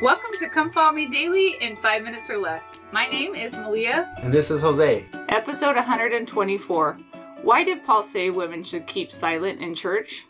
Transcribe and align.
Welcome 0.00 0.30
to 0.38 0.48
Come 0.48 0.72
Follow 0.72 0.92
Me 0.92 1.04
Daily 1.04 1.58
in 1.60 1.76
5 1.76 2.02
minutes 2.02 2.30
or 2.30 2.38
less. 2.38 2.80
My 2.90 3.06
name 3.06 3.34
is 3.34 3.54
Malia. 3.54 4.10
And 4.22 4.32
this 4.32 4.50
is 4.50 4.62
Jose. 4.62 5.04
Episode 5.28 5.76
124. 5.76 6.98
Why 7.42 7.64
did 7.64 7.84
Paul 7.84 8.02
say 8.02 8.30
women 8.30 8.62
should 8.62 8.86
keep 8.86 9.12
silent 9.12 9.60
in 9.60 9.74
church? 9.74 10.24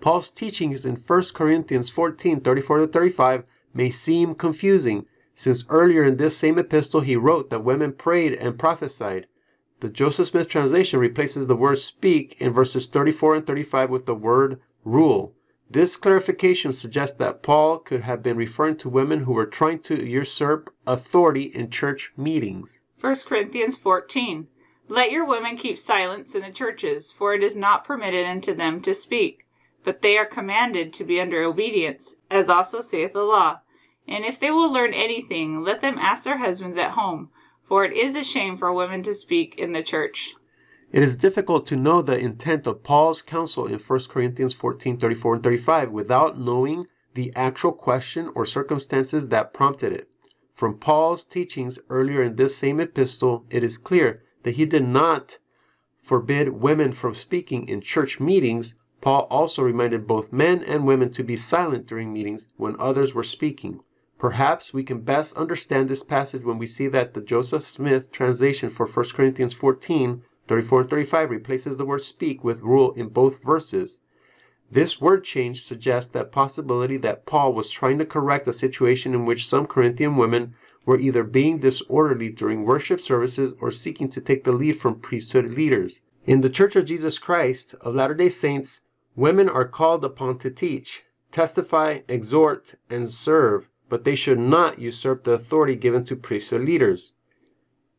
Paul's 0.00 0.30
teachings 0.30 0.86
in 0.86 0.96
1 0.96 1.22
Corinthians 1.34 1.90
14 1.90 2.40
34 2.40 2.78
to 2.78 2.86
35 2.86 3.44
may 3.74 3.90
seem 3.90 4.34
confusing, 4.34 5.04
since 5.34 5.66
earlier 5.68 6.04
in 6.04 6.16
this 6.16 6.38
same 6.38 6.58
epistle 6.58 7.02
he 7.02 7.14
wrote 7.14 7.50
that 7.50 7.62
women 7.62 7.92
prayed 7.92 8.32
and 8.32 8.58
prophesied. 8.58 9.26
The 9.80 9.90
Joseph 9.90 10.28
Smith 10.28 10.48
translation 10.48 10.98
replaces 10.98 11.48
the 11.48 11.56
word 11.56 11.76
speak 11.76 12.40
in 12.40 12.50
verses 12.50 12.86
34 12.86 13.34
and 13.34 13.46
35 13.46 13.90
with 13.90 14.06
the 14.06 14.14
word 14.14 14.58
rule. 14.86 15.34
This 15.72 15.96
clarification 15.96 16.74
suggests 16.74 17.16
that 17.16 17.42
Paul 17.42 17.78
could 17.78 18.02
have 18.02 18.22
been 18.22 18.36
referring 18.36 18.76
to 18.76 18.90
women 18.90 19.20
who 19.20 19.32
were 19.32 19.46
trying 19.46 19.78
to 19.84 20.06
usurp 20.06 20.68
authority 20.86 21.44
in 21.44 21.70
church 21.70 22.12
meetings. 22.14 22.82
1 23.00 23.14
Corinthians 23.26 23.78
14. 23.78 24.48
Let 24.88 25.10
your 25.10 25.24
women 25.24 25.56
keep 25.56 25.78
silence 25.78 26.34
in 26.34 26.42
the 26.42 26.50
churches, 26.50 27.10
for 27.10 27.32
it 27.32 27.42
is 27.42 27.56
not 27.56 27.86
permitted 27.86 28.26
unto 28.26 28.54
them 28.54 28.82
to 28.82 28.92
speak, 28.92 29.46
but 29.82 30.02
they 30.02 30.18
are 30.18 30.26
commanded 30.26 30.92
to 30.92 31.04
be 31.04 31.18
under 31.18 31.42
obedience, 31.42 32.16
as 32.30 32.50
also 32.50 32.82
saith 32.82 33.14
the 33.14 33.22
law. 33.22 33.60
And 34.06 34.26
if 34.26 34.38
they 34.38 34.50
will 34.50 34.70
learn 34.70 34.92
anything, 34.92 35.62
let 35.62 35.80
them 35.80 35.96
ask 35.98 36.24
their 36.24 36.36
husbands 36.36 36.76
at 36.76 36.90
home, 36.90 37.30
for 37.62 37.82
it 37.82 37.94
is 37.94 38.14
a 38.14 38.22
shame 38.22 38.58
for 38.58 38.70
women 38.74 39.02
to 39.04 39.14
speak 39.14 39.54
in 39.56 39.72
the 39.72 39.82
church. 39.82 40.34
It 40.92 41.02
is 41.02 41.16
difficult 41.16 41.66
to 41.68 41.76
know 41.76 42.02
the 42.02 42.18
intent 42.18 42.66
of 42.66 42.82
Paul's 42.82 43.22
counsel 43.22 43.66
in 43.66 43.78
1 43.78 44.00
Corinthians 44.10 44.52
14 44.52 44.98
34 44.98 45.34
and 45.36 45.42
35 45.42 45.90
without 45.90 46.38
knowing 46.38 46.84
the 47.14 47.32
actual 47.34 47.72
question 47.72 48.30
or 48.34 48.44
circumstances 48.44 49.28
that 49.28 49.54
prompted 49.54 49.94
it. 49.94 50.10
From 50.54 50.78
Paul's 50.78 51.24
teachings 51.24 51.78
earlier 51.88 52.22
in 52.22 52.36
this 52.36 52.54
same 52.54 52.78
epistle, 52.78 53.46
it 53.48 53.64
is 53.64 53.78
clear 53.78 54.22
that 54.42 54.56
he 54.56 54.66
did 54.66 54.86
not 54.86 55.38
forbid 55.98 56.60
women 56.60 56.92
from 56.92 57.14
speaking 57.14 57.66
in 57.66 57.80
church 57.80 58.20
meetings. 58.20 58.74
Paul 59.00 59.26
also 59.30 59.62
reminded 59.62 60.06
both 60.06 60.30
men 60.30 60.62
and 60.62 60.86
women 60.86 61.10
to 61.12 61.24
be 61.24 61.38
silent 61.38 61.86
during 61.86 62.12
meetings 62.12 62.48
when 62.56 62.76
others 62.78 63.14
were 63.14 63.24
speaking. 63.24 63.80
Perhaps 64.18 64.74
we 64.74 64.84
can 64.84 65.00
best 65.00 65.36
understand 65.38 65.88
this 65.88 66.04
passage 66.04 66.44
when 66.44 66.58
we 66.58 66.66
see 66.66 66.86
that 66.88 67.14
the 67.14 67.22
Joseph 67.22 67.66
Smith 67.66 68.12
translation 68.12 68.68
for 68.68 68.86
1 68.86 69.06
Corinthians 69.14 69.54
14 69.54 70.22
34 70.48 70.82
and 70.82 70.90
35 70.90 71.30
replaces 71.30 71.76
the 71.76 71.84
word 71.84 72.00
speak 72.00 72.42
with 72.42 72.62
rule 72.62 72.92
in 72.92 73.08
both 73.08 73.42
verses. 73.42 74.00
This 74.70 75.00
word 75.00 75.24
change 75.24 75.62
suggests 75.62 76.10
that 76.12 76.32
possibility 76.32 76.96
that 76.98 77.26
Paul 77.26 77.52
was 77.52 77.70
trying 77.70 77.98
to 77.98 78.06
correct 78.06 78.48
a 78.48 78.52
situation 78.52 79.12
in 79.12 79.26
which 79.26 79.46
some 79.46 79.66
Corinthian 79.66 80.16
women 80.16 80.54
were 80.86 80.98
either 80.98 81.24
being 81.24 81.58
disorderly 81.58 82.30
during 82.30 82.64
worship 82.64 82.98
services 82.98 83.54
or 83.60 83.70
seeking 83.70 84.08
to 84.08 84.20
take 84.20 84.44
the 84.44 84.52
lead 84.52 84.72
from 84.72 84.98
priesthood 84.98 85.46
leaders. 85.46 86.02
In 86.24 86.40
the 86.40 86.50
Church 86.50 86.74
of 86.76 86.86
Jesus 86.86 87.18
Christ 87.18 87.74
of 87.80 87.94
Latter 87.94 88.14
day 88.14 88.28
Saints, 88.28 88.80
women 89.14 89.48
are 89.48 89.68
called 89.68 90.04
upon 90.04 90.38
to 90.38 90.50
teach, 90.50 91.04
testify, 91.30 92.00
exhort, 92.08 92.74
and 92.88 93.10
serve, 93.10 93.68
but 93.88 94.04
they 94.04 94.14
should 94.14 94.38
not 94.38 94.78
usurp 94.78 95.24
the 95.24 95.32
authority 95.32 95.76
given 95.76 96.04
to 96.04 96.16
priesthood 96.16 96.62
leaders. 96.62 97.12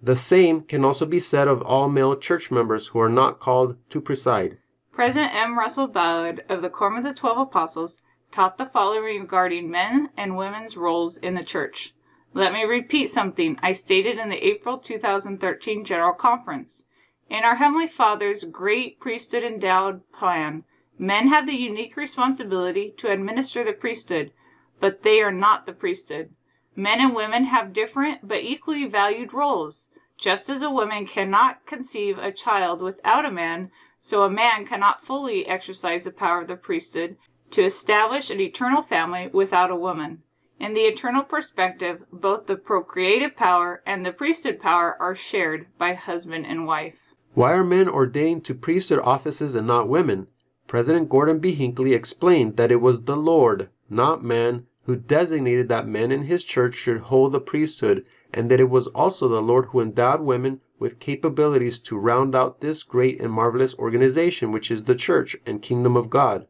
The 0.00 0.16
same 0.16 0.62
can 0.62 0.84
also 0.84 1.06
be 1.06 1.20
said 1.20 1.48
of 1.48 1.62
all 1.62 1.88
male 1.88 2.16
church 2.16 2.50
members 2.50 2.88
who 2.88 3.00
are 3.00 3.08
not 3.08 3.40
called 3.40 3.76
to 3.90 4.00
preside. 4.00 4.58
President 4.92 5.34
M. 5.34 5.58
Russell 5.58 5.88
Ballard 5.88 6.44
of 6.48 6.62
the 6.62 6.70
Quorum 6.70 6.96
of 6.96 7.04
the 7.04 7.14
Twelve 7.14 7.38
Apostles 7.38 8.02
taught 8.30 8.58
the 8.58 8.66
following 8.66 9.20
regarding 9.20 9.70
men 9.70 10.10
and 10.16 10.36
women's 10.36 10.76
roles 10.76 11.16
in 11.18 11.34
the 11.34 11.42
church. 11.42 11.94
Let 12.34 12.52
me 12.52 12.64
repeat 12.64 13.10
something 13.10 13.58
I 13.62 13.72
stated 13.72 14.18
in 14.18 14.28
the 14.28 14.46
April 14.46 14.78
2013 14.78 15.84
General 15.84 16.12
Conference. 16.12 16.84
In 17.30 17.44
our 17.44 17.56
Heavenly 17.56 17.86
Father's 17.86 18.44
great 18.44 19.00
priesthood 19.00 19.42
endowed 19.42 20.10
plan, 20.12 20.64
men 20.98 21.28
have 21.28 21.46
the 21.46 21.56
unique 21.56 21.96
responsibility 21.96 22.94
to 22.98 23.10
administer 23.10 23.64
the 23.64 23.72
priesthood, 23.72 24.32
but 24.80 25.02
they 25.02 25.20
are 25.20 25.32
not 25.32 25.66
the 25.66 25.72
priesthood. 25.72 26.30
Men 26.78 27.00
and 27.00 27.12
women 27.12 27.42
have 27.46 27.72
different 27.72 28.28
but 28.28 28.44
equally 28.44 28.86
valued 28.86 29.34
roles. 29.34 29.90
Just 30.16 30.48
as 30.48 30.62
a 30.62 30.70
woman 30.70 31.08
cannot 31.08 31.66
conceive 31.66 32.18
a 32.18 32.30
child 32.30 32.80
without 32.80 33.24
a 33.24 33.32
man, 33.32 33.72
so 33.98 34.22
a 34.22 34.30
man 34.30 34.64
cannot 34.64 35.00
fully 35.00 35.44
exercise 35.44 36.04
the 36.04 36.12
power 36.12 36.42
of 36.42 36.46
the 36.46 36.54
priesthood 36.54 37.16
to 37.50 37.64
establish 37.64 38.30
an 38.30 38.40
eternal 38.40 38.80
family 38.80 39.26
without 39.32 39.72
a 39.72 39.76
woman. 39.76 40.22
In 40.60 40.74
the 40.74 40.82
eternal 40.82 41.24
perspective, 41.24 42.04
both 42.12 42.46
the 42.46 42.54
procreative 42.54 43.34
power 43.34 43.82
and 43.84 44.06
the 44.06 44.12
priesthood 44.12 44.60
power 44.60 44.96
are 45.00 45.16
shared 45.16 45.66
by 45.78 45.94
husband 45.94 46.46
and 46.46 46.64
wife. 46.64 47.00
Why 47.34 47.54
are 47.54 47.64
men 47.64 47.88
ordained 47.88 48.44
to 48.44 48.54
priesthood 48.54 49.00
offices 49.02 49.56
and 49.56 49.66
not 49.66 49.88
women? 49.88 50.28
President 50.68 51.08
Gordon 51.08 51.40
B. 51.40 51.54
Hinckley 51.54 51.92
explained 51.92 52.56
that 52.56 52.70
it 52.70 52.80
was 52.80 53.02
the 53.02 53.16
Lord, 53.16 53.68
not 53.90 54.22
man, 54.22 54.66
who 54.88 54.96
designated 54.96 55.68
that 55.68 55.86
men 55.86 56.10
in 56.10 56.22
his 56.22 56.42
church 56.42 56.74
should 56.74 56.98
hold 56.98 57.30
the 57.30 57.38
priesthood, 57.38 58.06
and 58.32 58.50
that 58.50 58.58
it 58.58 58.70
was 58.70 58.86
also 58.88 59.28
the 59.28 59.42
Lord 59.42 59.66
who 59.66 59.82
endowed 59.82 60.22
women 60.22 60.62
with 60.78 60.98
capabilities 60.98 61.78
to 61.80 61.98
round 61.98 62.34
out 62.34 62.62
this 62.62 62.82
great 62.84 63.20
and 63.20 63.30
marvelous 63.30 63.74
organization, 63.74 64.50
which 64.50 64.70
is 64.70 64.84
the 64.84 64.94
church 64.94 65.36
and 65.44 65.60
kingdom 65.60 65.94
of 65.94 66.08
God. 66.08 66.46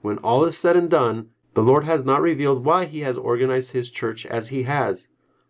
When 0.00 0.16
all 0.18 0.46
is 0.46 0.56
said 0.56 0.78
and 0.78 0.88
done, 0.88 1.28
the 1.52 1.62
Lord 1.62 1.84
has 1.84 2.06
not 2.06 2.22
revealed 2.22 2.64
why 2.64 2.86
he 2.86 3.00
has 3.00 3.18
organized 3.18 3.72
his 3.72 3.90
church 3.90 4.24
as 4.24 4.48
he 4.48 4.62
has. 4.62 5.08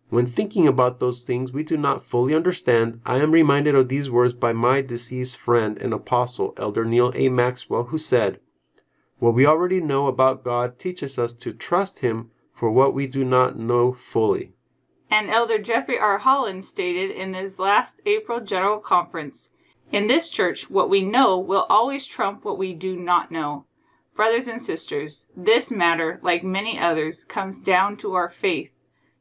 When 0.09 0.25
thinking 0.25 0.67
about 0.67 0.99
those 0.99 1.23
things 1.23 1.53
we 1.53 1.63
do 1.63 1.77
not 1.77 2.03
fully 2.03 2.35
understand, 2.35 2.99
I 3.05 3.19
am 3.19 3.31
reminded 3.31 3.75
of 3.75 3.87
these 3.87 4.09
words 4.09 4.33
by 4.33 4.51
my 4.51 4.81
deceased 4.81 5.37
friend 5.37 5.77
and 5.77 5.93
apostle, 5.93 6.53
Elder 6.57 6.83
Neal 6.83 7.13
A. 7.15 7.29
Maxwell, 7.29 7.85
who 7.85 7.97
said, 7.97 8.41
what 9.19 9.33
we 9.33 9.45
already 9.45 9.79
know 9.79 10.07
about 10.07 10.43
God 10.43 10.77
teaches 10.77 11.17
us 11.17 11.33
to 11.33 11.53
trust 11.53 11.99
Him 11.99 12.31
for 12.53 12.71
what 12.71 12.93
we 12.93 13.07
do 13.07 13.23
not 13.23 13.57
know 13.57 13.91
fully. 13.91 14.53
And 15.09 15.29
Elder 15.29 15.59
Jeffrey 15.59 15.99
R. 15.99 16.17
Holland 16.17 16.65
stated 16.65 17.11
in 17.11 17.33
his 17.33 17.59
last 17.59 18.01
April 18.05 18.39
General 18.41 18.79
Conference 18.79 19.49
In 19.91 20.07
this 20.07 20.29
church, 20.29 20.69
what 20.69 20.89
we 20.89 21.01
know 21.01 21.37
will 21.37 21.67
always 21.69 22.05
trump 22.05 22.43
what 22.43 22.57
we 22.57 22.73
do 22.73 22.95
not 22.95 23.31
know. 23.31 23.65
Brothers 24.15 24.47
and 24.47 24.61
sisters, 24.61 25.27
this 25.35 25.69
matter, 25.69 26.19
like 26.23 26.43
many 26.43 26.79
others, 26.79 27.23
comes 27.23 27.59
down 27.59 27.97
to 27.97 28.13
our 28.13 28.29
faith. 28.29 28.73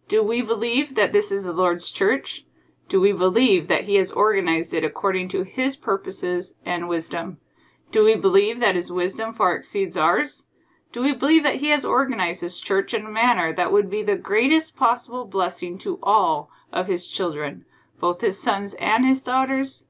Do 0.06 0.22
we 0.22 0.40
believe 0.40 0.94
that 0.94 1.12
this 1.12 1.32
is 1.32 1.44
the 1.44 1.52
Lord's 1.52 1.90
church? 1.90 2.44
Do 2.88 3.00
we 3.00 3.12
believe 3.12 3.68
that 3.68 3.84
He 3.84 3.96
has 3.96 4.12
organized 4.12 4.72
it 4.72 4.84
according 4.84 5.28
to 5.30 5.42
His 5.42 5.76
purposes 5.76 6.56
and 6.64 6.88
wisdom? 6.88 7.38
Do 7.94 8.02
we 8.02 8.16
believe 8.16 8.58
that 8.58 8.74
his 8.74 8.90
wisdom 8.90 9.32
far 9.32 9.54
exceeds 9.54 9.96
ours? 9.96 10.48
Do 10.90 11.00
we 11.00 11.12
believe 11.12 11.44
that 11.44 11.60
he 11.60 11.68
has 11.68 11.84
organized 11.84 12.40
his 12.40 12.58
church 12.58 12.92
in 12.92 13.06
a 13.06 13.08
manner 13.08 13.52
that 13.52 13.70
would 13.70 13.88
be 13.88 14.02
the 14.02 14.16
greatest 14.16 14.74
possible 14.74 15.24
blessing 15.24 15.78
to 15.78 16.00
all 16.02 16.50
of 16.72 16.88
his 16.88 17.06
children, 17.06 17.64
both 18.00 18.20
his 18.20 18.36
sons 18.36 18.74
and 18.80 19.04
his 19.04 19.22
daughters? 19.22 19.86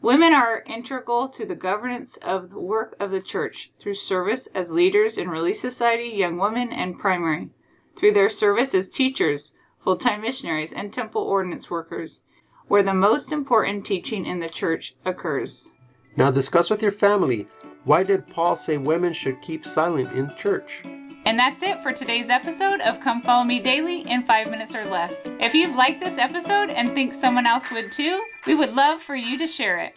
Women 0.00 0.32
are 0.32 0.64
integral 0.66 1.28
to 1.28 1.44
the 1.44 1.54
governance 1.54 2.16
of 2.16 2.48
the 2.48 2.58
work 2.58 2.96
of 2.98 3.10
the 3.10 3.20
church 3.20 3.70
through 3.78 4.00
service 4.00 4.46
as 4.54 4.72
leaders 4.72 5.18
in 5.18 5.28
Relief 5.28 5.56
Society, 5.56 6.08
Young 6.08 6.38
Women, 6.38 6.72
and 6.72 6.98
Primary, 6.98 7.50
through 7.94 8.12
their 8.12 8.30
service 8.30 8.74
as 8.74 8.88
teachers, 8.88 9.52
full 9.78 9.98
time 9.98 10.22
missionaries, 10.22 10.72
and 10.72 10.90
temple 10.90 11.20
ordinance 11.20 11.68
workers, 11.68 12.22
where 12.68 12.82
the 12.82 12.94
most 12.94 13.30
important 13.30 13.84
teaching 13.84 14.24
in 14.24 14.40
the 14.40 14.48
church 14.48 14.96
occurs. 15.04 15.70
Now 16.16 16.30
discuss 16.30 16.68
with 16.68 16.82
your 16.82 16.90
family 16.90 17.48
why 17.84 18.02
did 18.04 18.28
Paul 18.28 18.54
say 18.54 18.76
women 18.76 19.12
should 19.12 19.42
keep 19.42 19.64
silent 19.64 20.12
in 20.12 20.34
church? 20.36 20.82
And 21.24 21.38
that's 21.38 21.62
it 21.62 21.82
for 21.82 21.92
today's 21.92 22.30
episode 22.30 22.80
of 22.80 23.00
Come 23.00 23.22
Follow 23.22 23.44
Me 23.44 23.58
Daily 23.58 24.02
in 24.08 24.24
five 24.24 24.50
minutes 24.50 24.74
or 24.74 24.84
less. 24.84 25.26
If 25.40 25.54
you've 25.54 25.74
liked 25.74 26.00
this 26.00 26.18
episode 26.18 26.70
and 26.70 26.90
think 26.90 27.14
someone 27.14 27.46
else 27.46 27.70
would 27.70 27.90
too, 27.90 28.22
we 28.46 28.54
would 28.54 28.74
love 28.74 29.00
for 29.00 29.16
you 29.16 29.38
to 29.38 29.46
share 29.46 29.78
it. 29.78 29.96